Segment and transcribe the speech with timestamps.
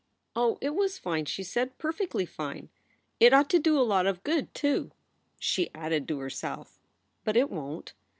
[0.35, 2.69] "Oh, it was fine," she said, "perfectly fine.
[3.19, 4.89] It ought to do a lot of good, too."
[5.37, 6.79] She added to herself,
[7.23, 7.93] "But it won t."